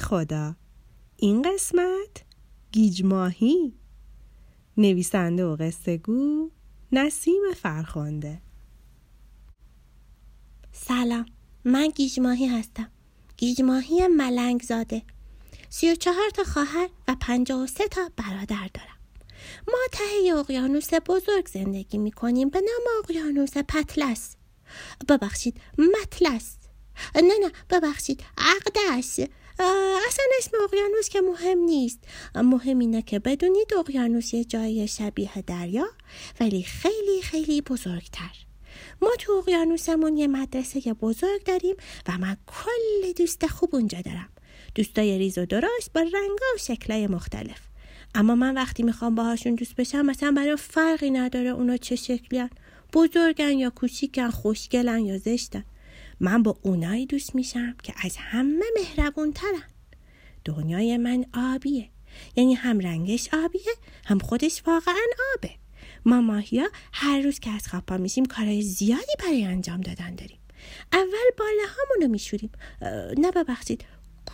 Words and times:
خدا. 0.00 0.56
این 1.16 1.42
قسمت 1.42 2.24
گیج 2.72 3.04
ماهی 3.04 3.74
نویسنده 4.76 5.44
و 5.44 5.56
قصه 5.56 5.96
گو 5.96 6.50
نسیم 6.92 7.42
فرخنده. 7.56 8.42
سلام 10.72 11.26
من 11.64 11.88
گیج 11.88 12.20
ماهی 12.20 12.46
هستم. 12.46 12.90
گیج 13.36 13.62
ماهی 13.62 14.08
ملنگ 14.08 14.62
زاده 14.62 15.02
سی 15.68 15.92
و 15.92 15.94
چهار 15.94 16.30
تا 16.34 16.44
خواهر 16.44 16.88
و 17.08 17.16
پنجاه 17.20 17.62
و 17.62 17.66
سه 17.66 17.88
تا 17.88 18.10
برادر 18.16 18.70
دارم. 18.74 18.98
ما 19.68 19.78
ته 19.92 20.38
اقیانوس 20.38 20.94
بزرگ 21.06 21.48
زندگی 21.48 21.98
می 21.98 22.10
کنیم 22.10 22.48
به 22.48 22.60
نام 22.60 23.02
اقیانوس 23.04 23.56
پتلس. 23.56 24.36
ببخشید 25.08 25.60
متلس. 25.78 26.59
نه 27.14 27.22
نه 27.22 27.52
ببخشید. 27.70 28.24
عقدس 28.38 29.20
اصلا 30.08 30.24
اسم 30.38 30.50
اقیانوس 30.64 31.08
که 31.08 31.20
مهم 31.20 31.58
نیست. 31.58 31.98
مهم 32.34 32.78
اینه 32.78 33.02
که 33.02 33.18
بدونید 33.18 33.74
اقیانوس 33.78 34.34
یه 34.34 34.44
جای 34.44 34.88
شبیه 34.88 35.42
دریا 35.46 35.86
ولی 36.40 36.62
خیلی 36.62 37.22
خیلی 37.22 37.60
بزرگتر. 37.60 38.30
ما 39.02 39.10
تو 39.18 39.32
اقیانوسمون 39.32 40.16
یه 40.16 40.26
مدرسه 40.26 40.80
بزرگ 40.80 41.44
داریم 41.44 41.76
و 42.08 42.18
من 42.18 42.36
کلی 42.46 43.12
دوست 43.12 43.46
خوب 43.46 43.74
اونجا 43.74 44.00
دارم. 44.00 44.28
دوستای 44.74 45.18
ریز 45.18 45.38
و 45.38 45.46
درشت 45.46 45.92
با 45.94 46.00
رنگا 46.00 46.46
و 46.54 46.58
شکلای 46.58 47.06
مختلف. 47.06 47.60
اما 48.14 48.34
من 48.34 48.54
وقتی 48.54 48.82
می‌خوام 48.82 49.14
باهاشون 49.14 49.54
دوست 49.54 49.74
بشم 49.76 50.02
مثلا 50.02 50.32
برای 50.32 50.56
فرقی 50.56 51.10
نداره 51.10 51.48
اونا 51.48 51.76
چه 51.76 51.96
شکلیان. 51.96 52.50
بزرگن 52.92 53.58
یا 53.58 53.70
کوچیکن 53.70 54.30
خوشگلن 54.30 55.04
یا 55.04 55.18
زشتن. 55.18 55.64
من 56.20 56.42
با 56.42 56.58
اونایی 56.62 57.06
دوست 57.06 57.34
میشم 57.34 57.74
که 57.82 57.94
از 58.04 58.16
همه 58.16 58.64
مهربون 58.76 59.32
ترن 59.32 59.62
دنیای 60.44 60.96
من 60.96 61.24
آبیه. 61.34 61.88
یعنی 62.36 62.54
هم 62.54 62.78
رنگش 62.78 63.28
آبیه 63.32 63.72
هم 64.04 64.18
خودش 64.18 64.62
واقعا 64.66 65.06
آبه. 65.36 65.50
ما 66.04 66.20
ماهیا 66.20 66.68
هر 66.92 67.20
روز 67.20 67.38
که 67.38 67.50
از 67.50 67.68
خواب 67.68 67.92
میشیم 67.92 68.24
کارهای 68.24 68.62
زیادی 68.62 69.12
برای 69.18 69.44
انجام 69.44 69.80
دادن 69.80 70.14
داریم. 70.14 70.38
اول 70.92 71.30
باله 71.38 71.62
هامونو 71.76 72.12
میشوریم. 72.12 72.50
نه 73.18 73.30
ببخشید 73.30 73.84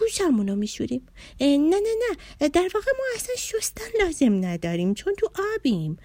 گوشمونو 0.01 0.57
میشوریم. 0.57 1.07
نه 1.41 1.57
نه 1.59 1.81
نه. 2.41 2.49
در 2.49 2.69
واقع 2.75 2.91
ما 2.99 3.05
اصلا 3.15 3.35
شستن 3.39 4.05
لازم 4.05 4.45
نداریم 4.45 4.95
چون 4.95 5.15
تو 5.15 5.31
آبیم. 5.57 5.97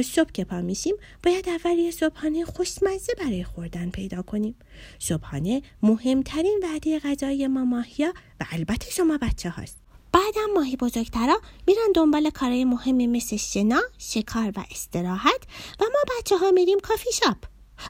صبح 0.00 0.32
که 0.32 0.44
پا 0.44 0.60
میشیم 0.60 0.96
باید 1.22 1.48
اول 1.48 1.78
یه 1.78 1.90
صبحانه 1.90 2.44
خوشمزه 2.44 3.14
برای 3.18 3.44
خوردن 3.44 3.90
پیدا 3.90 4.22
کنیم. 4.22 4.54
صبحانه 4.98 5.62
مهمترین 5.82 6.60
وعده 6.62 6.98
غذای 6.98 7.46
ما 7.46 7.64
ماهیا 7.64 8.12
و 8.40 8.44
البته 8.52 8.90
شما 8.90 9.18
بچه 9.22 9.50
هاست. 9.50 9.76
بعدم 10.12 10.52
ماهی 10.54 10.76
بزرگترا 10.76 11.40
میرن 11.66 11.92
دنبال 11.94 12.30
کارهای 12.30 12.64
مهمی 12.64 13.06
مثل 13.06 13.36
شنا، 13.36 13.82
شکار 13.98 14.52
و 14.56 14.64
استراحت 14.70 15.40
و 15.80 15.84
ما 15.84 16.18
بچه 16.18 16.36
ها 16.36 16.50
میریم 16.50 16.78
کافی 16.80 17.12
شاپ. 17.12 17.36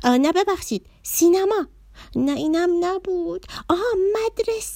نه 0.05 0.33
ببخشید 0.33 0.87
سینما. 1.03 1.67
نه 2.17 2.33
اینم 2.33 2.85
نبود. 2.85 3.47
آها 3.69 3.85
مدرسه. 4.15 4.72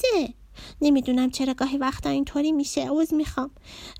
نمی‌دونم 0.80 1.30
چرا 1.30 1.54
گاهی 1.54 1.78
وقتا 1.78 2.10
اینطوری 2.10 2.52
میشه. 2.52 2.88
عوض 2.88 3.14
می‌خوام. 3.14 3.50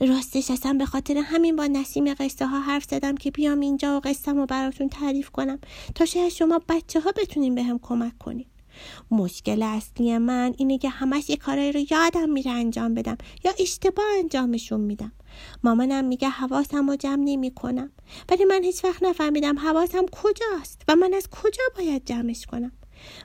راستش 0.01 0.51
اصلا 0.51 0.73
به 0.73 0.87
خاطر 0.87 1.19
همین 1.19 1.57
با 1.57 1.67
نسیم 1.67 2.15
قصه 2.15 2.47
ها 2.47 2.61
حرف 2.61 2.85
زدم 2.91 3.15
که 3.15 3.31
بیام 3.31 3.61
اینجا 3.61 3.97
و 3.97 4.01
قصم 4.01 4.37
رو 4.37 4.47
براتون 4.47 4.89
تعریف 4.89 5.31
کنم. 5.31 5.59
تا 5.95 6.05
شاید 6.05 6.33
شما 6.33 6.61
بچه 6.69 7.01
ها 7.01 7.13
بتونین 7.17 7.55
به 7.55 7.63
هم 7.63 7.79
کمک 7.79 8.19
کنین 8.19 8.47
مشکل 9.11 9.63
اصلی 9.63 10.19
من 10.19 10.55
اینه 10.59 10.79
که 10.79 10.89
همش 10.89 11.31
یه 11.31 11.37
کارایی 11.37 11.73
رو 11.73 11.81
یادم 11.91 12.31
میره 12.31 12.51
انجام 12.51 12.95
بدم 12.95 13.17
یا 13.45 13.53
اشتباه 13.59 14.07
انجامشون 14.19 14.81
میدم. 14.81 15.13
مامانم 15.65 16.05
میگه 16.05 16.29
حواسم 16.29 16.91
رو 16.91 16.97
جمع 16.97 17.23
نمی 17.25 17.51
کنم 17.51 17.91
ولی 18.29 18.45
من 18.45 18.65
هیچ 18.65 18.85
وقت 18.85 19.03
نفهمیدم 19.03 19.59
حواسم 19.59 20.07
کجاست 20.07 20.83
و 20.89 20.97
من 20.97 21.15
از 21.15 21.29
کجا 21.31 21.63
باید 21.77 22.05
جمعش 22.05 22.47
کنم. 22.47 22.73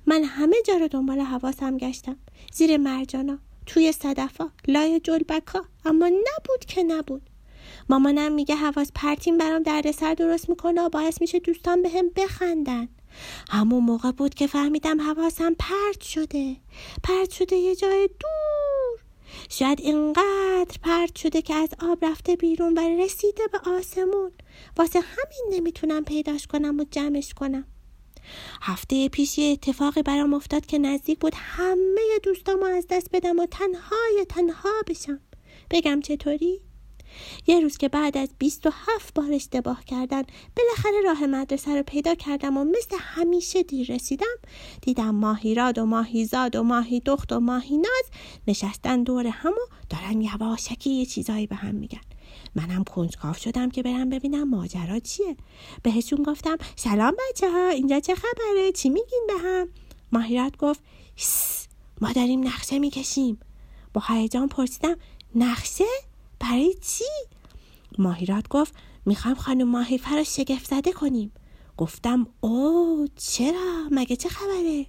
من 0.06 0.24
همه 0.24 0.56
جا 0.68 0.74
رو 0.74 0.88
دنبال 0.88 1.20
حواسم 1.20 1.78
گشتم. 1.78 2.18
زیر 2.54 2.78
مرجانا 2.78 3.40
توی 3.66 3.92
صدفا 3.92 4.52
لای 4.68 5.00
جلبکا 5.00 5.66
اما 5.86 6.08
نبود 6.08 6.66
که 6.68 6.84
نبود. 6.84 7.22
مامانم 7.90 8.32
میگه 8.32 8.56
حواس 8.56 8.92
پرتیم 8.96 9.38
برام 9.38 9.64
دردسر 9.64 10.14
درست 10.14 10.50
می‌کنه 10.50 10.82
و 10.82 10.90
باعث 10.90 11.22
میشه 11.22 11.40
دوستان 11.40 11.82
به 11.82 11.90
هم 11.90 12.10
بخندن. 12.16 12.88
همون 13.50 13.84
موقع 13.84 14.12
بود 14.12 14.34
که 14.34 14.48
فهمیدم 14.48 15.02
حواسم 15.02 15.54
پرت 15.60 16.02
شده. 16.02 16.56
پرت 17.04 17.32
شده 17.32 17.56
یه 17.56 17.76
جای 17.76 18.10
دور. 18.20 19.00
شاید 19.50 19.80
اینقدر 19.82 20.78
پرت 20.84 21.16
شده 21.16 21.42
که 21.42 21.54
از 21.54 21.70
آب 21.80 22.06
رفته 22.06 22.36
بیرون 22.36 22.74
و 22.74 23.04
رسیده 23.04 23.44
به 23.52 23.60
آسمون. 23.72 24.32
واسه 24.78 25.00
همین 25.00 25.60
نمی‌تونم 25.60 26.04
پیداش 26.04 26.48
کنم 26.48 26.80
و 26.80 26.86
جمعش 26.92 27.34
کنم. 27.34 27.66
هفته 28.62 29.10
پیش 29.10 29.38
یه 29.38 29.52
اتفاقی 29.52 30.02
برام 30.02 30.34
افتاد 30.34 30.66
که 30.66 30.78
نزدیک 30.78 31.20
بود 31.20 31.34
همه 31.36 32.20
دوستامو 32.24 32.66
از 32.66 32.86
دست 32.90 33.08
بدم 33.14 33.40
و 33.40 33.46
تنهای 33.46 34.26
تنها 34.30 34.70
بشم 34.88 35.20
بگم 35.72 36.02
چطوری؟ 36.02 36.62
یه 37.48 37.60
روز 37.60 37.78
که 37.78 37.90
بعد 37.90 38.18
از 38.18 38.30
بیست 38.40 38.68
و 38.68 38.70
هفت 38.74 39.14
بار 39.14 39.32
اشتباه 39.32 39.86
کردن 39.86 40.24
بالاخره 40.58 41.02
راه 41.04 41.26
مدرسه 41.26 41.76
رو 41.76 41.84
پیدا 41.84 42.16
کردم 42.16 42.58
و 42.58 42.64
مثل 42.64 42.98
همیشه 43.00 43.64
دیر 43.64 43.94
رسیدم 43.94 44.36
دیدم 44.82 45.16
ماهیراد 45.16 45.78
و 45.78 45.86
ماهیزاد 45.86 46.56
و 46.56 46.64
ماهی 46.64 47.00
دخت 47.00 47.34
و 47.34 47.40
ماهی 47.40 47.78
ناز 47.78 48.06
نشستن 48.48 49.04
دور 49.04 49.28
هم 49.28 49.52
و 49.52 49.74
دارن 49.90 50.22
یواشکی 50.22 50.90
یه 50.90 51.06
چیزایی 51.06 51.48
به 51.48 51.56
هم 51.56 51.76
میگن 51.76 52.02
منم 52.56 52.84
کنجکاو 52.84 53.34
شدم 53.34 53.70
که 53.70 53.84
برم 53.84 54.10
ببینم 54.10 54.50
ماجرا 54.50 55.00
چیه. 55.00 55.38
بهشون 55.84 56.24
گفتم 56.24 56.58
سلام 56.76 57.14
بچه 57.30 57.52
ها 57.52 57.70
اینجا 57.70 58.00
چه 58.00 58.16
خبره؟ 58.16 58.72
چی 58.72 58.90
میگین 58.90 59.28
به 59.28 59.34
هم؟ 59.44 59.70
ماهیرات 60.12 60.58
گفت 60.58 60.82
ما 62.02 62.12
داریم 62.12 62.48
نقشه 62.48 62.80
می‌کشیم. 62.80 63.40
با 63.94 64.02
هیجان 64.08 64.48
پرسیدم 64.48 64.96
نقشه؟ 65.36 65.86
برای 66.40 66.74
چی؟ 66.74 67.06
ماهیرات 67.98 68.48
گفت 68.48 68.74
می‌خوام 69.06 69.36
خانم 69.36 69.68
ماهیفه 69.68 70.16
رو 70.16 70.24
شگفت 70.24 70.70
زده 70.70 70.92
کنیم. 70.92 71.32
گفتم 71.78 72.28
او 72.42 73.08
چرا؟ 73.16 73.88
مگه 73.92 74.16
چه 74.16 74.30
خبره؟ 74.30 74.86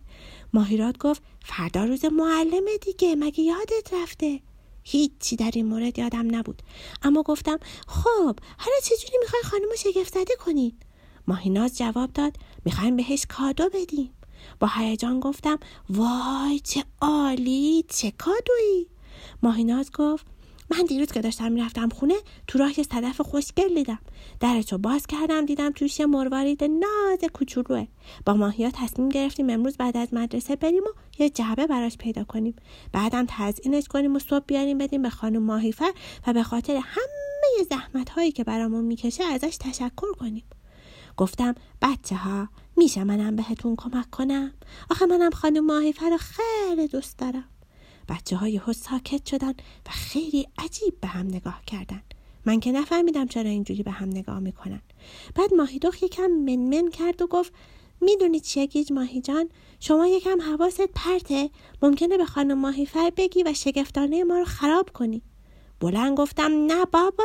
ماهیرات 0.53 0.99
گفت 0.99 1.23
فردا 1.45 1.85
روز 1.85 2.05
معلمه 2.05 2.79
دیگه 2.83 3.17
مگه 3.17 3.41
یادت 3.41 3.95
رفته؟ 4.03 4.41
هیچی 4.85 5.37
در 5.37 5.51
این 5.55 5.67
مورد 5.67 5.99
یادم 5.99 6.37
نبود. 6.37 6.63
اما 7.03 7.23
گفتم 7.23 7.59
خب 7.89 8.39
حالا 8.59 8.77
چجوری 8.85 9.19
می‌خوای 9.21 9.43
خانم 9.43 9.75
شگفت 9.79 10.15
زده 10.15 10.37
کنید 10.37 10.83
ماهیناز 11.27 11.79
جواب 11.79 12.13
داد 12.13 12.37
می‌خوایم 12.65 12.97
بهش 12.97 13.27
کادو 13.29 13.69
بدیم. 13.75 14.11
با 14.61 14.69
هیجان 14.77 15.21
گفتم 15.21 15.59
وای 15.91 16.61
چه 16.61 16.85
عالی 17.01 17.85
چه 17.89 18.11
کادویی؟ 18.11 18.87
ماهیناز 19.43 19.91
گفت 19.93 20.27
من 20.73 20.85
دیروز 20.85 21.13
که 21.13 21.21
داشتم 21.21 21.53
می‌رفتم 21.53 21.89
خونه 21.89 22.15
تو 22.47 22.59
راه 22.59 22.79
یه 22.79 22.85
صدف 22.85 23.21
خوشگل 23.21 23.75
دیدم. 23.75 23.99
درچو 24.41 24.79
باز 24.79 25.07
کردم 25.07 25.47
دیدم 25.47 25.71
توش 25.71 26.01
یه 26.01 26.07
مروارید 26.07 26.65
ناز 26.65 27.19
کوچولوه. 27.33 27.87
با 28.27 28.35
ماهیا 28.35 28.71
تصمیم 28.71 29.09
گرفتیم 29.09 29.51
امروز 29.51 29.77
بعد 29.77 29.97
از 29.97 30.15
مدرسه 30.15 30.57
بریم 30.57 30.83
و 30.83 31.23
یه 31.23 31.31
جعبه 31.31 31.67
براش 31.67 31.97
پیدا 31.97 32.25
کنیم. 32.25 32.57
بعدم 32.93 33.25
تزئینش 33.29 33.89
کنیم 33.89 34.17
و 34.17 34.19
صبح 34.19 34.45
بیاریم 34.47 34.79
بدیم 34.79 35.03
به 35.03 35.11
خانم 35.11 35.43
ماهیفر 35.43 35.93
و 36.27 36.33
به 36.33 36.43
خاطر 36.43 36.77
همه 36.77 37.65
زحمت 37.71 38.11
هایی 38.11 38.33
که 38.33 38.45
برامون 38.45 38.85
می‌کشه 38.85 39.25
ازش 39.25 39.57
تشکر 39.57 40.13
کنیم. 40.21 40.45
گفتم 41.17 41.55
بچه 41.83 42.17
ها 42.17 42.49
میشه 42.77 43.05
منم 43.05 43.37
بهتون 43.37 43.77
کمک 43.77 44.11
کنم؟ 44.11 44.53
آخه 44.91 45.07
منم 45.07 45.31
خانم 45.31 45.67
ماهیفر 45.67 46.11
رو 46.11 46.17
خیلی 46.17 46.89
دوست 46.89 47.19
دارم. 47.19 47.45
بچه 48.09 48.37
های 48.37 48.61
ساکت 48.77 49.27
شدن 49.27 49.51
و 49.87 49.91
خیلی 49.91 50.49
عجیب 50.59 51.01
به 51.01 51.09
هم 51.09 51.27
نگاه 51.27 51.63
کردن. 51.67 52.03
من 52.47 52.61
که 52.61 52.73
نفهمیدم 52.73 53.27
چرا 53.27 53.51
اینجوری 53.51 53.83
به 53.83 53.91
هم 53.91 54.09
نگاه 54.09 54.39
می‌کنن. 54.39 54.83
بعد 55.35 55.55
ماهیدخ 55.55 56.03
یکم 56.03 56.27
منمن 56.27 56.91
کرد 56.91 57.23
و 57.23 57.27
گفت 57.27 57.53
می‌دونی 58.01 58.41
چیه 58.41 58.67
گیج 58.67 58.93
ماهی 58.93 59.21
جان؟ 59.21 59.49
شما 59.81 60.07
یکم 60.07 60.41
حواست 60.41 60.81
پرته 60.81 61.51
ممکنه 61.83 62.19
به 62.19 62.27
خانم 62.27 62.59
ماهیفر 62.59 63.13
بگی 63.17 63.43
و 63.43 63.55
شگفتانه 63.55 64.25
ما 64.25 64.39
رو 64.39 64.45
خراب 64.45 64.91
کنی. 64.91 65.23
بلند 65.81 66.19
گفتم 66.19 66.53
نه 66.67 66.85
بابا 66.85 67.25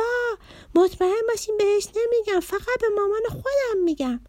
مطمئن 0.74 1.22
باشین 1.28 1.56
بهش 1.58 1.88
نمیگم 1.96 2.40
فقط 2.40 2.80
به 2.80 2.86
مامان 2.96 3.22
خودم 3.28 3.84
میگم. 3.84 4.20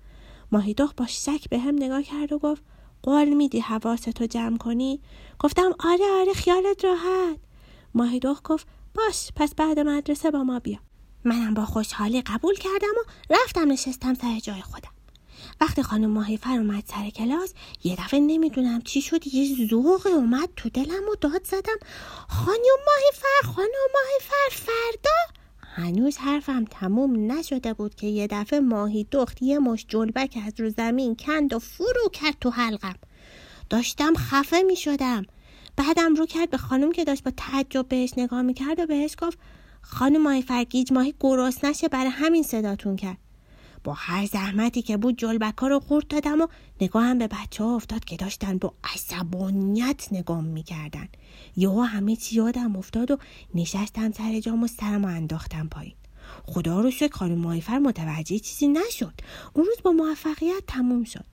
ماهیدخ 0.52 0.94
با 0.94 1.06
شک 1.08 1.50
به 1.50 1.60
هم 1.60 1.76
نگاه 1.76 2.04
کرد 2.04 2.32
و 2.32 2.40
گفت 2.40 2.64
قول 3.04 3.30
میدی 3.30 3.60
حواستو 3.60 4.26
جمع 4.26 4.58
کنی؟ 4.58 5.02
گفتم 5.40 5.72
آره 5.80 6.06
آره 6.20 6.34
خیالت 6.34 6.86
راحت. 6.86 7.40
ماهیدخ 7.94 8.42
گفت 8.44 8.68
باش 8.96 9.30
پس 9.36 9.56
بعد 9.56 9.80
مدرسه 9.80 10.32
با 10.32 10.44
ما 10.44 10.60
بیا. 10.60 10.78
منم 11.24 11.54
با 11.54 11.66
خوشحالی 11.66 12.22
قبول 12.22 12.56
کردم 12.56 12.94
و 12.98 13.34
رفتم 13.34 13.72
نشستم 13.72 14.14
سر 14.14 14.40
جای 14.40 14.62
خودم. 14.62 14.92
وقتی 15.62 15.84
خانم 15.84 16.10
ماهیفر 16.10 16.58
اومد 16.58 16.84
سر 16.88 17.10
کلاس 17.10 17.54
یه 17.84 17.96
دفعه 17.96 18.20
نمی‌دونم 18.20 18.82
چی 18.82 19.02
شد 19.02 19.28
یه 19.28 19.68
ذوق 19.70 20.08
اومد 20.08 20.50
تو 20.56 20.70
دلم 20.70 21.10
و 21.12 21.16
داد 21.22 21.44
زدم. 21.44 21.78
خانم 22.30 22.78
ماهیفر 22.88 23.56
خانم 23.56 23.70
ماهیفر 23.94 24.50
فردا؟ 24.66 25.39
هنوز 25.80 26.18
حرفم 26.18 26.66
تموم 26.66 27.32
نشده 27.32 27.74
بود 27.74 27.96
که 27.96 28.08
یه 28.08 28.28
دفعه 28.28 28.60
ماهی 28.60 29.08
دخت 29.12 29.42
یه 29.42 29.60
مش 29.60 29.86
جلبک 29.88 30.38
از 30.46 30.60
رو 30.60 30.70
زمین 30.70 31.16
کند 31.16 31.54
و 31.54 31.60
فرو 31.60 32.10
کرد 32.14 32.36
تو 32.42 32.50
حلقم. 32.50 32.96
داشتم 33.70 34.14
خفه 34.14 34.62
می 34.62 34.76
شدم. 34.76 35.26
بعدم 35.78 36.16
رو 36.16 36.26
کرد 36.26 36.50
به 36.50 36.58
خانم 36.58 36.92
که 36.92 37.04
داشت 37.04 37.24
با 37.24 37.32
تعجب 37.38 37.88
بهش 37.88 38.14
نگاه 38.18 38.42
می 38.42 38.54
کرد 38.54 38.80
و 38.80 38.86
بهش 38.86 39.16
گفت 39.22 39.38
خانم 39.82 40.22
ماهی 40.22 40.42
فرگیج 40.42 40.94
ماهی 40.94 41.14
گرست 41.20 41.66
نشه 41.66 41.88
برای 41.88 42.12
همین 42.12 42.44
صداتون 42.44 42.96
کرد. 42.96 43.18
با 43.84 43.94
هر 43.94 44.26
زحمتی 44.26 44.82
که 44.82 44.98
بود 44.98 45.18
جلبکا 45.18 45.68
رو 45.68 45.80
خورد 45.80 46.08
دادم 46.08 46.42
و 46.42 46.48
نگاهم 46.82 47.18
به 47.18 47.28
بچه 47.28 47.64
ها 47.64 47.76
افتاد 47.76 48.06
که 48.06 48.18
داشتن 48.18 48.58
با 48.58 48.74
عصبانیت 48.84 50.08
نگاه 50.12 50.42
می‌کردن. 50.42 51.08
یهو 51.58 51.82
همه 51.82 52.16
چی 52.16 52.36
یادم 52.36 52.76
افتاد 52.76 53.12
و 53.12 53.18
نشستم 53.56 54.12
سر 54.12 54.40
جام 54.40 54.64
و 54.64 54.68
سرم 54.68 55.06
انداختم 55.06 55.68
پایین. 55.68 55.94
خدا 56.46 56.82
رو 56.82 56.92
شکر 56.92 57.12
خانم 57.12 57.38
مایفر 57.38 57.80
متوجه 57.80 58.40
چیزی 58.40 58.68
نشد. 58.68 59.14
اون 59.54 59.66
روز 59.66 59.78
با 59.84 59.92
موفقیت 59.92 60.64
تموم 60.68 61.04
شد. 61.04 61.26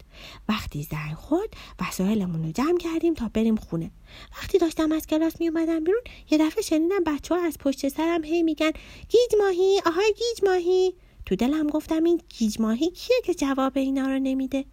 وقتی 0.48 0.82
زنگ 0.82 1.14
خورد 1.14 1.48
وسایلمون 1.81 2.44
رو 2.44 2.52
جمع 2.52 2.78
کردیم 2.78 3.14
تا 3.14 3.31
بریم 3.34 3.56
خونه. 3.56 3.90
وقتی 4.32 4.58
داشتم 4.58 4.93
از 4.93 5.06
کلاس 5.06 5.40
می 5.40 5.48
اومدم 5.48 5.84
بیرون 5.84 6.02
یه 6.31 6.38
دفعه 6.38 6.62
شنیدم 6.62 7.04
بچه 7.06 7.34
ها 7.34 7.46
از 7.46 7.58
پشت 7.58 7.88
سرم 7.88 8.25
هی 8.25 8.43
میگن 8.43 8.70
گیج 9.08 9.40
ماهی 9.40 9.81
آهای 9.87 10.14
گیج 10.19 10.48
ماهی. 10.48 10.94
تو 11.26 11.37
دلم 11.37 11.67
گفتم 11.67 12.05
این 12.05 12.20
گیج 12.38 12.61
ماهی 12.61 12.90
کیه 12.90 13.17
که 13.25 13.34
جواب 13.34 13.73
اینا 13.76 14.06
رو 14.06 14.19
نمیده؟ 14.19 14.64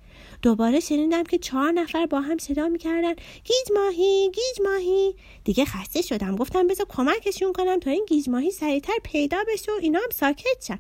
دوباره 0.42 0.80
شنیدم 0.80 1.24
که 1.24 1.38
چهار 1.38 1.72
نفر 1.72 2.06
با 2.06 2.22
هم 2.22 2.38
صدا 2.38 2.68
می‌کردن. 2.68 3.14
گیج 3.44 3.72
ماهی 3.76 4.32
گیج 4.34 4.68
ماهی. 4.68 5.16
دیگه 5.44 5.66
خسته 5.66 6.02
شدم. 6.02 6.36
گفتم 6.36 6.68
بذار 6.68 6.86
کمکشون 6.90 7.54
کنم 7.54 7.80
تا 7.80 7.92
این 7.92 8.06
گیج 8.08 8.30
ماهی 8.30 8.52
سریعتر 8.52 8.94
پیدا 9.04 9.38
بشه 9.54 9.72
و 9.72 9.76
اینا 9.82 10.00
هم 10.00 10.10
ساکت 10.12 10.66
شن. 10.68 10.80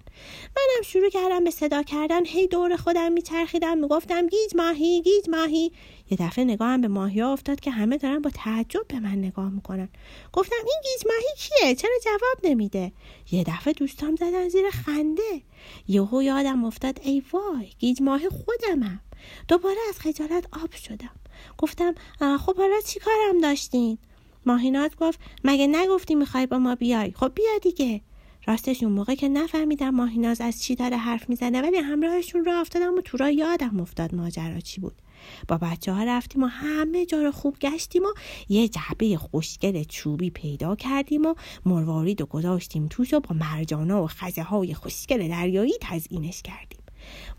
منم 0.58 0.82
شروع 0.84 1.10
کردم 1.10 1.44
به 1.44 1.52
صدا 1.52 1.84
کردن. 1.84 2.26
هی 2.26 2.48
دور 2.48 2.76
خودم 2.76 3.12
میچرخیدم. 3.12 3.78
می‌گفتم 3.78 4.28
گیج 4.28 4.56
ماهی 4.56 5.02
گیج 5.02 5.30
ماهی. 5.30 5.72
یه 6.12 6.18
دفعه 6.18 6.46
نگاهم 6.46 6.82
به 6.82 6.88
ماهی 6.88 7.22
افتاد 7.22 7.60
که 7.60 7.72
همه 7.72 7.98
دارن 7.98 8.20
با 8.20 8.30
تعجب 8.30 8.88
به 8.88 9.00
من 9.00 9.16
نگاه 9.16 9.50
می‌کنن. 9.50 9.90
گفتم 10.34 10.56
این 10.56 10.82
گیج 10.84 11.08
ماهی 11.08 11.28
کیه؟ 11.38 11.76
چرا 11.76 11.92
جواب 12.04 12.52
نمیده؟ 12.52 12.92
یه 13.32 13.44
دفعه 13.44 13.74
دوستام 13.74 14.16
زدن 14.16 14.50
زیر 14.50 14.70
خنده. 14.70 15.42
یهو 15.88 16.24
یادم 16.24 16.66
افتاد 16.66 17.00
ای 17.04 17.24
وای 17.34 17.68
گیج 17.80 18.02
ماهی 18.02 18.30
خودمم. 18.30 19.02
دوباره 19.48 19.78
از 19.90 20.00
خجالت 20.00 20.48
آب 20.64 20.72
شدم. 20.72 21.16
گفتم 21.58 21.94
خب 22.20 22.58
حالا 22.58 22.82
چی 22.86 23.00
کارم 23.00 23.42
داشتین؟ 23.42 23.98
ماهینات 24.46 24.96
گفت 24.96 25.20
مگه 25.44 25.68
نگفتی 25.68 26.16
می‌خوای 26.16 26.48
با 26.48 26.58
ما 26.58 26.76
بیای؟ 26.76 27.12
خب 27.16 27.32
بیا 27.36 27.58
دیگه. 27.62 28.02
راستش 28.48 28.84
اون 28.84 28.92
موقع 28.92 29.16
که 29.16 29.30
نفهمیدم 29.30 29.90
ماهیناز 29.90 30.42
از 30.42 30.64
چی 30.64 30.76
داره 30.76 30.98
حرف 30.98 31.30
می‌زنه 31.30 31.62
ولی 31.62 31.78
همراهشون 31.78 32.46
را 32.46 32.60
افتادم 32.60 32.96
و 32.98 33.02
تو 33.02 33.18
را 33.18 33.30
یادم 33.30 33.80
افتاد 33.80 34.16
ماجرا 34.16 34.60
چی 34.60 34.82
بود. 34.82 34.96
با 35.48 35.58
بچه 35.58 35.94
ها 35.94 36.04
رفتیم 36.04 36.44
و 36.44 36.48
همه 36.48 37.06
جا 37.06 37.22
رو 37.22 37.32
خوب 37.32 37.60
گشتیم 37.60 38.04
و 38.04 38.14
یه 38.50 38.68
جعبه 38.68 39.18
خوشگل 39.18 39.84
چوبی 39.84 40.30
پیدا 40.30 40.76
کردیم 40.76 41.26
و 41.26 41.34
مروارید 41.66 42.22
و 42.22 42.26
گذاشتیم 42.26 42.88
توش 42.90 43.14
و 43.14 43.20
با 43.20 43.36
مرجانا 43.36 44.04
و 44.04 44.08
خزه 44.08 44.44
های 44.44 44.74
خوشگل 44.74 45.28
دریایی 45.28 45.74
تزیینش 45.82 46.42
کردیم. 46.42 46.83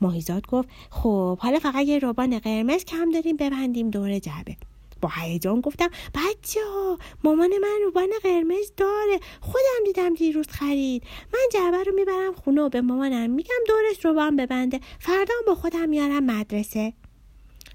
ماهیزاد 0.01 0.47
گفت 0.47 0.69
خب 0.91 1.39
حالا 1.39 1.59
فقط 1.59 1.87
یه 1.87 1.99
روبان 1.99 2.39
قرمز 2.39 2.85
کم 2.85 3.11
داریم 3.11 3.37
ببندیم 3.37 3.91
دور 3.91 4.19
جعبه. 4.19 4.57
با 5.01 5.11
هیجان 5.21 5.61
گفتم 5.61 5.89
بچه 6.15 6.61
ها 6.75 6.99
مامان 7.25 7.51
من 7.63 7.79
روبان 7.85 8.09
قرمز 8.23 8.73
داره. 8.77 9.21
خودم 9.41 9.85
دیدم 9.85 10.15
دیروز 10.15 10.49
خرید. 10.49 11.03
من 11.35 11.41
جعبه 11.53 11.83
رو 11.83 11.93
می‌برم 11.95 12.33
خونه 12.45 12.63
و 12.63 12.69
به 12.69 12.81
مامانم 12.81 13.31
میگم 13.31 13.55
دورش 13.69 14.05
روبان 14.05 14.37
ببنده. 14.37 14.81
فردا 15.01 15.35
با 15.47 15.55
خودم 15.55 15.89
میارم 15.89 16.25
مدرسه. 16.25 16.93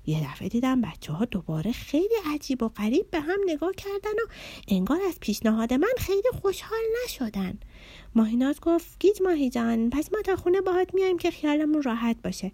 یه 0.10 0.32
دفعه 0.32 0.50
دیدم 0.50 0.82
بچه 0.82 1.14
ها 1.14 1.26
دوباره 1.26 1.72
خیلی 1.72 2.16
عجیب 2.34 2.64
و 2.64 2.68
غریب 2.68 3.12
به 3.12 3.20
هم 3.20 3.40
نگاه 3.46 3.72
کردن 3.72 4.12
و 4.12 4.32
انگار 4.68 5.00
از 5.08 5.20
پیشنهاد 5.20 5.74
من 5.74 5.94
خیلی 5.98 6.30
خوشحال 6.42 6.80
نشدن. 7.06 7.60
ماهیناز 8.16 8.60
گفت 8.62 9.00
گیج 9.00 9.22
ماهی 9.22 9.50
جان 9.50 9.90
پس 9.90 10.14
ما 10.14 10.22
تا 10.22 10.36
خونه 10.36 10.62
باهات 10.62 10.94
میایم 10.94 11.18
که 11.18 11.32
خیالمون 11.32 11.84
راحت 11.84 12.18
باشه. 12.24 12.52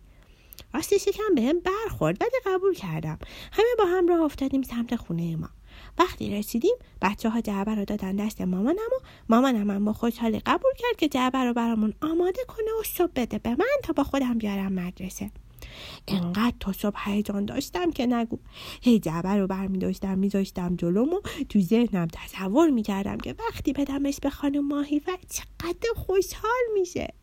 راستش 0.73 1.07
یکم 1.07 1.35
بهم 1.35 1.59
برخورد 1.59 2.21
ولی 2.21 2.55
قبول 2.55 2.73
کردم. 2.73 3.19
همه 3.51 3.67
با 3.77 3.85
هم 3.85 4.07
راه 4.07 4.21
افتادیم 4.21 4.61
سمت 4.61 4.95
خونه 4.95 5.35
ما. 5.35 5.49
وقتی 5.97 6.37
رسیدیم 6.37 6.75
بچه 7.01 7.29
ها 7.29 7.41
جعبه 7.41 7.75
رو 7.75 7.85
دادن 7.85 8.15
دست 8.15 8.41
مامانم 8.41 8.77
و 8.77 9.05
مامانم 9.29 9.71
هم 9.71 9.85
با 9.85 9.93
خوشحالی 9.93 10.39
قبول 10.39 10.71
کرد 10.77 10.95
که 10.97 11.07
جعبه 11.07 11.37
رو 11.37 11.53
برامون 11.53 11.93
آماده 12.01 12.43
کنه 12.47 12.71
و 12.79 12.83
صبح 12.83 13.11
بده 13.15 13.37
به 13.37 13.49
من 13.49 13.75
تا 13.83 13.93
با 13.93 14.03
خودم 14.03 14.37
بیارم 14.37 14.73
مدرسه. 14.73 15.31
انقدر 16.07 16.55
تا 16.59 16.71
صبح 16.71 17.09
هیجان 17.09 17.45
داشتم 17.45 17.91
که 17.91 18.05
نگو. 18.05 18.37
هی 18.81 18.99
جعبه 18.99 19.29
رو 19.29 19.47
برمی 19.47 19.77
داشتم 19.77 20.17
میذاشتم 20.17 20.75
جلوم 20.75 21.13
و 21.13 21.21
تو 21.49 21.61
ذهنم 21.61 22.07
تصور 22.13 22.69
می‌کردم 22.69 23.17
که 23.17 23.35
وقتی 23.39 23.73
بدمش 23.73 24.19
به 24.19 24.29
خانم 24.29 24.67
ماهی 24.67 24.99
و 24.99 25.17
چقدر 25.29 25.89
خوشحال 25.95 26.63
میشه. 26.73 27.13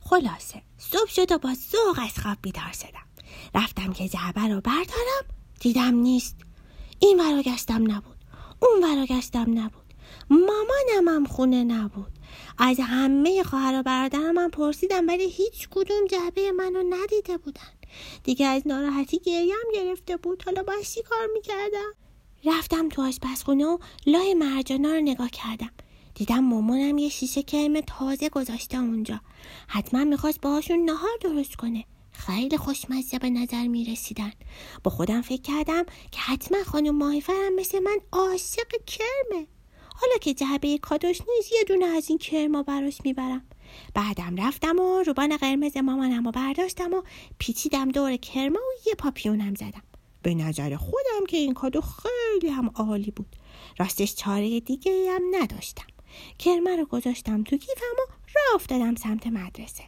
خلاصه 0.00 0.62
صبح 0.78 1.10
شد 1.10 1.32
و 1.32 1.38
با 1.38 1.54
ذوق 1.54 1.98
از 1.98 2.18
خواب 2.18 2.38
بیدار 2.42 2.72
شدم. 2.72 3.06
رفتم 3.54 3.92
که 3.92 4.08
جعبه 4.08 4.40
رو 4.40 4.60
بردارم 4.60 5.24
دیدم 5.60 5.94
نیست. 5.94 6.36
این 6.98 7.20
ورا 7.20 7.42
گشتم 7.42 7.90
نبود 7.90 8.16
اون 8.60 8.84
ورا 8.84 9.06
گشتم 9.06 9.58
نبود. 9.58 9.82
مامانم 10.30 11.08
هم 11.08 11.24
خونه 11.24 11.64
نبود. 11.64 12.12
از 12.58 12.76
همه 12.80 13.42
خواهر 13.42 13.80
و 13.80 13.82
برادرم 13.82 14.38
هم 14.38 14.50
پرسیدم 14.50 15.08
ولی 15.08 15.30
هیچ 15.30 15.68
کدوم 15.70 16.06
جعبه 16.10 16.52
منو 16.52 16.82
ندیده 16.90 17.38
بودن. 17.38 17.60
دیگه 18.24 18.46
از 18.46 18.62
ناراحتی 18.66 19.18
گریم 19.18 19.54
گرفته 19.74 20.16
بود 20.16 20.42
حالا 20.42 20.62
باید 20.62 20.84
چی 20.84 21.02
کار 21.02 21.28
می‌کردم 21.32 21.92
رفتم 22.44 22.88
تو 22.88 23.02
آشپزخونه 23.02 23.66
و 23.66 23.78
لای 24.06 24.34
مرجانا 24.34 24.94
رو 24.94 25.00
نگاه 25.00 25.30
کردم 25.30 25.70
دیدم 26.14 26.38
مامانم 26.38 26.98
یه 26.98 27.08
شیشه 27.08 27.42
کرم 27.42 27.80
تازه 27.80 28.28
گذاشته 28.28 28.78
اونجا 28.78 29.20
حتما 29.68 30.04
می‌خواست 30.04 30.40
باهاشون 30.40 30.84
نهار 30.84 31.18
درست 31.20 31.56
کنه 31.56 31.84
خیلی 32.12 32.56
خوشمزه 32.56 33.18
به 33.18 33.30
نظر 33.30 33.66
می 33.66 33.84
رسیدن. 33.84 34.32
با 34.84 34.90
خودم 34.90 35.20
فکر 35.20 35.42
کردم 35.42 35.84
که 36.12 36.18
حتما 36.20 36.64
خانم 36.64 36.96
ماهیفرم 36.96 37.54
مثل 37.56 37.78
من 37.78 37.98
عاشق 38.12 38.84
کرمه. 38.86 39.46
حالا 39.94 40.14
که 40.20 40.34
جعبه 40.34 40.78
کادوش 40.78 41.20
نیست 41.36 41.52
یه 41.52 41.64
دونه 41.64 41.84
از 41.84 42.08
این 42.08 42.18
کرما 42.18 42.62
براش 42.62 42.98
می‌برم. 43.04 43.44
بعدم 43.94 44.36
رفتم 44.36 44.78
و 44.78 45.02
روبان 45.02 45.36
قرمز 45.36 45.76
مامانم 45.76 46.26
و 46.26 46.30
برداشتم 46.30 46.94
و 46.94 47.02
پیچیدم 47.38 47.88
دور 47.88 48.16
کرما 48.16 48.58
و 48.58 48.88
یه 48.88 48.94
پاپیونم 48.94 49.54
زدم. 49.54 49.82
به 50.22 50.34
نظر 50.34 50.76
خودم 50.76 51.26
که 51.28 51.36
این 51.36 51.54
کادو 51.54 51.80
خیلی 51.80 52.52
هم 52.52 52.70
عالی 52.74 53.10
بود. 53.10 53.36
راستش 53.78 54.14
چاره 54.14 54.60
دیگه 54.60 55.10
هم 55.10 55.22
نداشتم. 55.30 55.86
کرمه 56.38 56.76
رو 56.76 56.84
گذاشتم 56.84 57.42
تو 57.42 57.56
کیفم 57.56 57.96
و 57.98 58.12
راه 58.34 58.54
افتادم 58.54 58.94
سمت 58.94 59.26
مدرسه. 59.26 59.84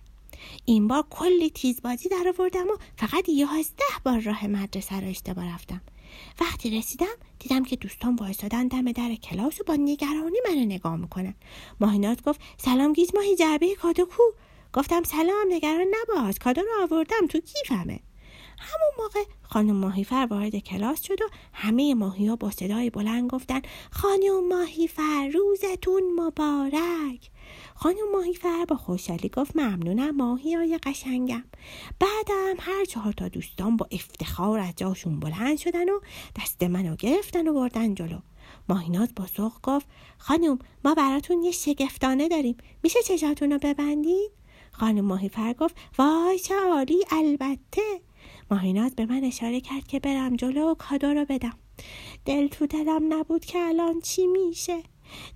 این 0.64 0.88
بار 0.88 1.04
کلی 1.10 1.50
تیزبازی 1.50 2.08
در 2.08 2.32
آوردم 2.38 2.66
و 2.66 2.76
فقط 2.96 3.28
یازده 3.28 3.84
بار 4.04 4.20
راه 4.20 4.46
مدرسه 4.46 5.00
رو 5.00 5.08
اشتباه 5.08 5.54
رفتم. 5.54 5.80
وقتی 6.40 6.78
رسیدم 6.78 7.16
دیدم 7.38 7.64
که 7.64 7.76
دوستان 7.76 8.16
وایسادن 8.16 8.68
دم 8.68 8.92
در 8.92 9.14
کلاس 9.14 9.60
و 9.60 9.64
با 9.66 9.74
نگرانی 9.74 10.38
منو 10.48 10.64
نگاه 10.64 10.96
می‌کنن. 10.96 11.34
ماهینات 11.80 12.22
گفت 12.22 12.40
سلام 12.56 12.92
گیج 12.92 13.10
ماهی 13.14 13.36
جعبه 13.36 13.74
کادو 13.74 14.04
کو؟ 14.04 14.22
گفتم 14.72 15.02
سلام 15.02 15.46
نگران 15.50 15.86
نباش 15.90 16.38
کادو 16.38 16.60
رو 16.60 16.82
آوردم 16.82 17.26
تو 17.28 17.40
کیفمه؟ 17.40 18.00
همون 18.58 18.90
موقع 18.98 19.24
خانم 19.42 19.76
ماهیفر 19.76 20.26
وارد 20.30 20.56
کلاس 20.56 21.02
شد 21.02 21.22
و 21.22 21.26
همه 21.52 21.94
ماهی 21.94 22.26
ها 22.26 22.36
با 22.36 22.50
صدای 22.50 22.90
بلند 22.90 23.30
گفتن 23.30 23.62
خانم 23.90 24.48
ماهیفر 24.48 25.30
روزتون 25.34 26.02
مبارک. 26.20 27.30
خانم 27.84 28.12
ماهیفر 28.12 28.64
با 28.68 28.76
خوشحالی 28.76 29.28
گفت 29.28 29.56
ممنونم 29.56 30.16
ماهی 30.16 30.78
قشنگم. 30.78 31.44
بعدم 32.00 32.54
هر 32.58 32.84
چهار 32.84 33.12
تا 33.12 33.28
دوستان 33.28 33.76
با 33.76 33.88
افتخار 33.90 34.58
از 34.58 34.74
جاشون 34.76 35.20
بلند 35.20 35.58
شدن 35.58 35.88
و 35.88 36.00
دست 36.40 36.62
منو 36.62 36.96
گرفتن 36.96 37.48
و 37.48 37.54
بردن 37.54 37.94
جلو. 37.94 38.18
ماهیناز 38.68 39.08
با 39.16 39.26
سوق 39.26 39.52
گفت 39.62 39.86
خانم 40.18 40.58
ما 40.84 40.94
براتون 40.94 41.42
یه 41.42 41.50
شگفتانه 41.50 42.28
داریم. 42.28 42.56
میشه 42.82 43.02
چشاتون 43.02 43.52
رو 43.52 43.58
ببندید؟ 43.62 44.30
خانم 44.72 45.04
ماهیفر 45.04 45.52
گفت 45.52 45.76
وای 45.98 46.38
چه 46.38 46.54
عالی 46.54 47.04
البته. 47.10 48.00
ماهیناز 48.50 48.94
به 48.94 49.06
من 49.06 49.24
اشاره 49.24 49.60
کرد 49.60 49.86
که 49.86 50.00
برم 50.00 50.36
جلو 50.36 50.70
و 50.70 50.74
کادو 50.74 51.06
رو 51.06 51.24
بدم. 51.28 51.58
دل 52.24 52.48
تو 52.48 52.66
دلم 52.66 53.14
نبود 53.14 53.44
که 53.44 53.58
الان 53.58 54.00
چی 54.00 54.26
میشه. 54.26 54.82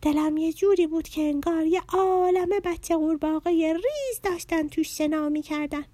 دلم 0.03 0.37
یه 0.37 0.53
جوری 0.53 0.87
بود 0.87 1.09
که 1.09 1.21
انگار 1.21 1.67
یه 1.67 1.83
عالم 1.89 2.49
بچه 2.65 2.97
قورباغه 2.97 3.51
ریز 3.51 4.21
داشتن 4.23 4.69
توش 4.69 4.99
شنا 4.99 5.29
می‌کردن. 5.29 5.85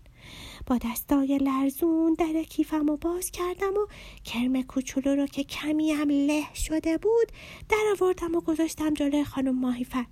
با 0.67 0.79
دستای 0.85 1.39
لرزون 1.39 2.15
در 2.15 2.43
کیفم 2.43 2.89
و 2.89 2.97
باز 2.97 3.31
کردم 3.31 3.75
و 3.75 3.87
کرم 4.25 4.63
کوچولو 4.63 5.17
رو 5.17 5.27
که 5.27 5.45
کمی 5.45 5.93
هم 5.93 6.11
له 6.11 6.55
شده 6.55 6.99
بود 6.99 7.33
در 7.69 7.85
آوردم 7.93 8.35
و 8.35 8.41
گذاشتم 8.41 8.95
جلوی 8.95 9.25
خانم 9.25 9.59
ماهیفر. 9.59 10.05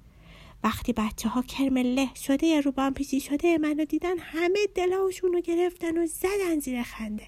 وقتی 0.65 0.93
بچه 0.93 1.29
ها 1.29 1.43
کرم 1.43 1.79
له 1.79 2.09
شده 2.15 2.61
روبان 2.61 2.95
پیچی 2.95 3.21
شده 3.21 3.59
منو 3.59 3.85
دیدن 3.85 4.19
همه 4.19 4.59
دلاشون 4.75 5.33
رو 5.33 5.41
گرفتن 5.41 5.99
و 5.99 6.07
زدن 6.07 6.59
زیر 6.59 6.83
خنده. 6.83 7.27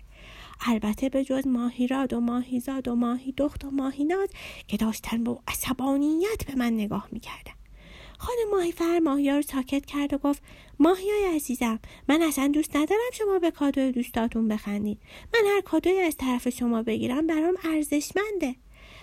البته 0.66 1.08
به 1.08 1.24
جز 1.24 1.46
ماهیراد 1.46 2.12
و 2.12 2.20
ماهیزاد 2.20 2.88
و 2.88 2.94
ماهی 2.94 3.32
دخت 3.32 3.64
و 3.64 3.70
ماهیناز 3.70 4.28
که 4.68 4.76
داشتن 4.76 5.24
با 5.24 5.38
عصبانیت 5.48 6.46
به 6.46 6.54
من 6.54 6.72
نگاه 6.72 7.08
می‌کردن. 7.12 7.52
خانم 8.18 8.50
ماهی 8.50 8.72
فر 8.72 8.98
ماهی 8.98 9.30
رو 9.30 9.42
ساکت 9.42 9.86
کرد 9.86 10.14
و 10.14 10.18
گفت 10.18 10.42
ماهی 10.78 11.10
های 11.10 11.36
عزیزم 11.36 11.78
من 12.08 12.22
اصلا 12.22 12.48
دوست 12.48 12.76
ندارم 12.76 13.10
شما 13.12 13.38
به 13.38 13.50
کادوی 13.50 13.92
دوستاتون 13.92 14.48
بخندید. 14.48 14.98
من 15.34 15.40
هر 15.54 15.60
کادوی 15.60 16.00
از 16.00 16.16
طرف 16.16 16.48
شما 16.48 16.82
بگیرم 16.82 17.26
برام 17.26 17.54
ارزشمنده. 17.64 18.56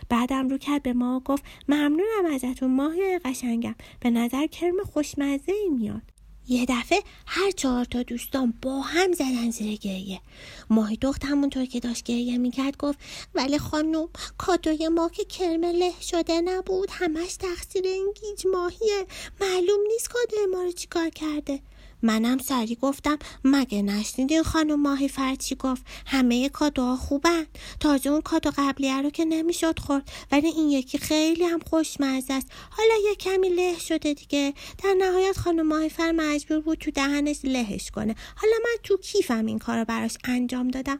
بعدم 0.10 0.50
رو 0.50 0.58
کرد 0.58 0.84
به 0.84 0.94
ما 0.94 1.18
و 1.18 1.20
گفت 1.20 1.44
ممنونم 1.70 2.25
ازتون 2.34 2.75
ماهی 2.75 3.20
قشنگم. 3.20 3.75
به 4.00 4.10
نظر 4.10 4.48
کرم 4.48 4.84
خوشمزه 4.84 5.51
ای 5.51 5.70
میاد. 5.70 6.20
یه 6.51 6.65
دفعه 6.70 7.03
هر 7.27 7.51
چهار 7.51 7.86
تا 7.86 8.03
دوستان 8.03 8.53
با 8.62 8.81
هم 8.81 9.12
زدن 9.12 9.50
زیر 9.50 9.77
گریه. 9.77 10.22
ماهی 10.70 10.98
دخت 10.98 11.25
همونطور 11.25 11.65
که 11.65 11.79
داشت 11.79 12.03
گریه 12.03 12.38
می‌کرد 12.38 12.77
گفت 12.77 13.00
ولی 13.36 13.58
خانم 13.58 14.10
کادوی 14.38 14.88
ما 14.88 15.10
که 15.10 15.25
کرم 15.25 15.65
له 15.65 15.93
شده 16.01 16.41
نبود 16.41 16.89
همش 16.91 17.36
تقصیر 17.36 17.88
این 17.88 18.13
گیج 18.22 18.48
ماهیه. 18.48 19.05
معلوم 19.41 19.79
نیست 19.88 20.10
کادوی 20.10 20.46
ما 20.46 20.63
رو 20.63 20.72
چیکار 20.72 21.10
کرده. 21.10 21.60
منم 22.01 22.38
سری 22.38 22.75
گفتم 22.75 23.17
مگه 23.43 23.81
نشنیدین 23.81 24.43
خانم 24.43 24.81
ماهی 24.81 25.08
فرچی 25.08 25.55
گفت؟ 25.55 25.81
همه 26.05 26.50
کادوها 26.50 26.96
خوبن. 26.96 27.46
تازه 27.79 28.10
اون 28.10 28.22
کادو 28.22 28.51
قبلیه 28.58 29.01
رو 29.01 29.10
که 29.10 29.25
نمی‌شد 29.25 29.79
خورد 29.79 30.12
ولی 30.31 30.48
این 30.48 30.70
یکی 30.70 30.98
خیلی 30.98 31.43
هم 31.43 31.60
خوشمزه 31.60 32.34
است. 32.34 32.48
حالا 32.70 32.93
یه 33.10 33.15
کمی 33.15 33.50
له 33.50 33.79
شده 33.79 34.13
دیگه. 34.13 34.53
در 34.84 34.93
نهایت 34.98 35.38
خانم 35.38 35.67
ماهی 35.67 35.89
فر 35.89 36.12
مجبور 36.12 36.60
بود 36.60 36.77
تو 36.77 36.91
دهنش 36.91 37.39
لهش 37.43 37.91
کنه. 37.91 38.15
حالا 38.36 38.53
من 38.63 38.77
تو 38.84 38.98
کیفم 38.98 39.46
این 39.46 39.60
کار 39.60 39.77
رو 39.79 39.86
براش 39.86 40.17
انجام 40.24 40.67
دادم. 40.67 41.00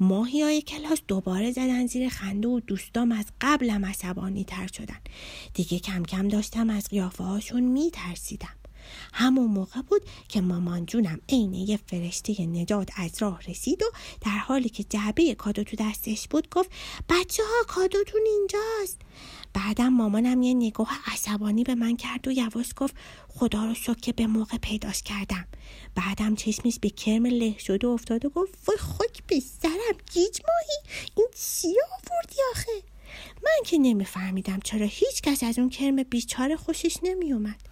ماهی 0.00 0.42
های 0.42 0.62
کلاس 0.62 0.98
دوباره 1.08 1.52
زدن 1.52 1.86
زیر 1.86 2.08
خنده 2.08 2.48
و 2.48 2.60
دوستام 2.60 3.12
از 3.12 3.26
قبلم 3.40 3.84
عصبانی 3.84 4.44
تر 4.44 4.66
شدن. 4.66 5.00
دیگه 5.54 5.78
کم 5.78 6.02
کم 6.02 6.28
داشتم 6.28 6.70
از 6.70 6.88
قیافه 6.88 7.24
هاشون 7.24 7.62
می 7.62 7.90
ترسیدم. 7.90 8.59
همون 9.12 9.46
موقع 9.46 9.82
بود 9.82 10.02
که 10.28 10.40
مامان 10.40 10.86
جونم 10.86 11.20
عین 11.28 11.54
یه 11.54 11.78
فرشته 11.86 12.46
نجات 12.46 12.90
از 12.96 13.22
راه 13.22 13.40
رسید 13.48 13.82
و 13.82 13.86
در 14.20 14.38
حالی 14.38 14.68
که 14.68 14.84
جعبه 14.84 15.34
کادو 15.34 15.64
تو 15.64 15.76
دستش 15.80 16.28
بود 16.28 16.48
گفت 16.50 16.70
بچه 17.08 17.42
ها 17.42 17.64
کادوتون 17.74 18.20
اینجاست. 18.26 19.00
بعدم 19.52 19.88
مامانم 19.88 20.42
یه 20.42 20.54
نگاه 20.54 20.98
عصبانی 21.06 21.64
به 21.64 21.74
من 21.74 21.96
کرد 21.96 22.28
و 22.28 22.32
یواش 22.32 22.70
گفت 22.76 22.94
خدا 23.28 23.64
رو 23.64 23.74
شکر 23.74 23.94
که 23.94 24.12
به 24.12 24.26
موقع 24.26 24.56
پیداش 24.56 25.02
کردم. 25.02 25.46
بعدم 25.94 26.34
چشمش 26.34 26.78
به 26.80 26.90
کرم 26.90 27.26
له 27.26 27.58
شده 27.58 27.86
و 27.86 27.90
افتاد 27.90 28.24
و 28.24 28.28
گفت 28.28 28.54
وای 28.66 28.78
خاک 28.78 29.22
به 29.26 29.40
سرم 29.40 29.96
گیج 30.12 30.40
ماهی 30.48 30.98
این 31.16 31.28
چی 31.34 31.68
آوردی 31.68 32.36
آخه؟ 32.52 32.82
من 33.42 33.64
که 33.64 33.78
نمیفهمیدم 33.78 34.60
چرا 34.64 34.86
هیچ 34.86 35.22
کس 35.22 35.42
از 35.42 35.58
اون 35.58 35.70
کرم 35.70 36.02
بیچاره 36.02 36.56
خوشش 36.56 36.96
نمیومد 37.02 37.69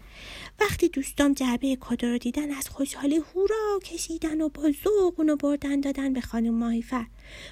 وقتی 0.60 0.88
دوستام 0.88 1.32
جعبه 1.32 1.76
کادو 1.76 2.06
رو 2.06 2.18
دیدن 2.18 2.50
از 2.50 2.68
خوشحالی 2.68 3.16
هورا 3.16 3.78
کشیدن 3.84 4.40
و 4.40 4.48
با 4.48 4.62
ذوق 4.84 5.14
اونو 5.16 5.36
بردن 5.36 5.80
دادن 5.80 6.12
به 6.12 6.20
خانم 6.20 6.54
ماهیفر. 6.54 7.06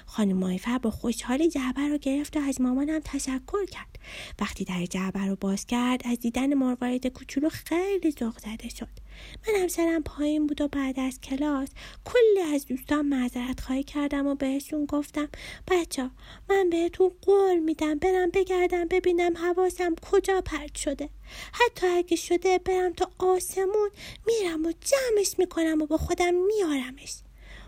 خانم 0.05 0.37
ماهیفر 0.37 0.77
با 0.77 0.91
خوشحالی 0.91 1.49
جعبه 1.49 1.81
رو 1.81 1.97
گرفت 1.97 2.37
و 2.37 2.39
از 2.39 2.61
مامانم 2.61 2.99
تشکر 2.99 3.65
کرد. 3.65 3.99
وقتی 4.39 4.65
در 4.65 4.85
جعبه 4.85 5.25
رو 5.25 5.35
باز 5.35 5.65
کرد 5.65 6.01
از 6.05 6.19
دیدن 6.19 6.53
مروارید 6.53 7.07
کوچولو 7.07 7.49
خیلی 7.49 8.11
ذوق 8.19 8.37
زده 8.39 8.69
شد. 8.69 9.07
من 9.47 9.67
سرم 9.67 10.03
پایین 10.03 10.47
بود 10.47 10.61
و 10.61 10.67
بعد 10.67 10.99
از 10.99 11.21
کلاس 11.21 11.69
کلی 12.05 12.53
از 12.53 12.65
دوستان 12.65 13.05
معذرت 13.05 13.59
خواهی 13.59 13.83
کردم 13.83 14.27
و 14.27 14.35
بهشون 14.35 14.85
گفتم 14.85 15.29
بچه 15.67 16.09
من 16.49 16.69
بهتون 16.69 17.11
قول 17.21 17.59
میدم 17.59 17.95
برم 17.99 18.29
بگردم 18.33 18.87
ببینم 18.87 19.37
حواسم 19.37 19.95
کجا 20.11 20.41
پرت 20.41 20.75
شده. 20.75 21.09
حتی 21.51 21.87
اگه 21.87 22.15
شده 22.15 22.57
برم 22.57 22.93
تا 22.93 23.11
آسمون 23.17 23.89
میرم 24.27 24.65
و 24.65 24.71
جمعش 24.71 25.35
می‌کنم 25.37 25.81
و 25.81 25.85
با 25.85 25.97
خودم 25.97 26.33
میارمش. 26.33 27.13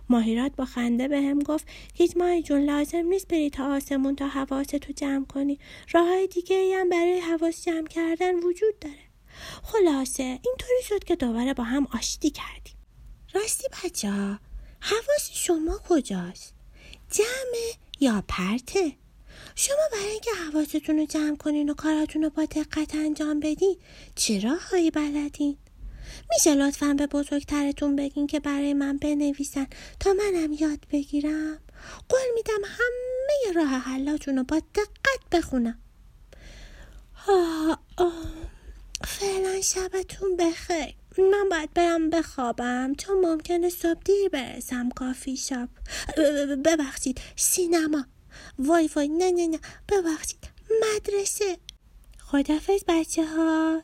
ماهیرات 0.10 0.56
با 0.56 0.66
خنده 0.66 1.08
به 1.08 1.22
هم 1.22 1.40
گفت 1.40 1.68
هیچ 1.94 2.16
جون 2.44 2.62
لازم 2.62 3.06
نیست 3.06 3.28
بری 3.28 3.50
تا 3.50 3.76
آسمون 3.76 4.16
تا 4.16 4.28
حواستو 4.28 4.94
جمع 4.94 5.26
کنی 5.26 5.60
راه 5.92 6.08
های 6.08 6.28
دیگه 6.28 6.76
هم 6.76 6.90
برای 6.90 7.20
حواس 7.20 7.66
جمع 7.66 7.88
کردن 7.88 8.36
وجود 8.36 8.80
داره 8.82 9.10
خلاصه 9.64 10.24
اینطوری 10.24 10.84
شد 10.84 11.04
که 11.04 11.16
دوباره 11.16 11.54
با 11.54 11.64
هم 11.64 11.88
آشتی 11.94 12.30
کردیم 12.30 12.76
راستی 13.34 13.68
بچه 13.84 14.12
ها 14.12 14.40
حواس 14.80 15.30
شما 15.34 15.80
کجاست؟ 15.90 16.54
جمعه 17.12 17.74
یا 18.00 18.24
پرته؟ 18.28 18.92
شما 19.56 19.78
برای 19.92 20.12
اینکه 20.12 20.32
حواستون 20.52 21.00
رو 21.00 21.06
جمع 21.06 21.38
کنین 21.38 21.70
و 21.70 21.74
کاراتون 21.74 22.24
رو 22.24 22.30
با 22.30 22.46
دقت 22.46 22.96
انجام 22.96 23.40
بدین 23.40 23.78
چه 24.16 24.40
راههایی 24.40 24.92
بلدین؟ 24.92 25.58
میشه 26.34 26.56
لطفا 26.56 26.94
به 26.94 27.08
بزرگترتون 27.08 27.96
بگین 27.96 28.28
که 28.28 28.40
برای 28.40 28.74
من 28.74 28.98
بنویسن 28.98 29.68
تا 30.00 30.14
منم 30.14 30.54
یاد 30.54 30.80
بگیرم؟ 30.92 31.60
قول 32.10 32.20
میدم 32.36 32.62
همه 32.66 33.54
راه 33.56 33.68
حلاتون 33.68 34.38
رو 34.38 34.44
با 34.44 34.62
دقت 34.76 35.20
بخونم. 35.32 35.80
فعلا 39.04 39.62
شبتون 39.62 40.38
بخیر. 40.38 40.96
من 41.18 41.50
باید 41.52 41.74
برم 41.74 42.10
بخوابم 42.10 42.96
چون 42.98 43.26
ممکنه 43.26 43.70
صبح 43.70 44.00
دیر 44.06 44.30
برسم 44.30 44.90
کافی 44.90 45.38
شاپ 45.38 45.70
ببخشید 46.66 47.22
سینما. 47.36 48.06
وای 48.60 48.90
وای 48.96 49.08
نه 49.08 49.32
نه 49.32 49.48
نه. 49.48 49.60
ببخشید 49.90 50.40
مدرسه. 50.82 51.58
خدافز 52.20 52.84
بچه 52.88 53.26
ها 53.26 53.84